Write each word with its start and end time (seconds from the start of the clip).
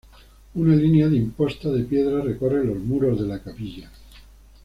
Una 0.55 0.75
línea 0.75 1.07
de 1.09 1.15
imposta 1.17 1.69
de 1.69 1.83
piedra 1.83 2.21
recorre 2.23 2.65
los 2.65 2.79
muros 2.79 3.21
de 3.21 3.27
la 3.27 3.37
capilla. 3.43 3.91